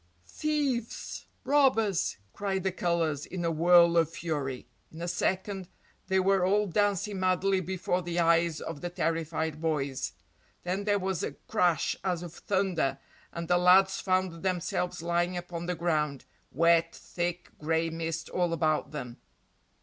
"Thieves! 0.25 1.27
Robbers!" 1.43 2.17
cried 2.33 2.63
the 2.63 2.71
colours 2.71 3.23
in 3.27 3.45
a 3.45 3.51
whirl 3.51 3.97
of 3.97 4.09
fury. 4.09 4.65
In 4.91 4.99
a 4.99 5.07
second 5.07 5.67
they 6.07 6.19
were 6.19 6.43
all 6.43 6.65
dancing 6.65 7.19
madly 7.19 7.59
before 7.61 8.01
the 8.01 8.17
eyes 8.19 8.59
of 8.61 8.81
the 8.81 8.89
terrified 8.89 9.61
boys. 9.61 10.13
Then 10.63 10.85
there 10.85 10.97
was 10.97 11.21
a 11.21 11.33
crash 11.33 11.95
as 12.03 12.23
of 12.23 12.33
thunder 12.33 12.97
and 13.31 13.47
the 13.47 13.59
lads 13.59 13.99
found 14.01 14.41
themselves 14.41 15.03
lying 15.03 15.37
upon 15.37 15.67
the 15.67 15.75
ground, 15.75 16.25
wet, 16.51 16.95
thick, 16.95 17.51
gray 17.59 17.91
mist 17.91 18.27
all 18.27 18.53
about 18.53 18.89
them. 18.89 19.17